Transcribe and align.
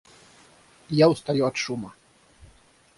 Я 0.89 1.09
устаю 1.09 1.45
от 1.45 1.55
шума. 1.55 1.93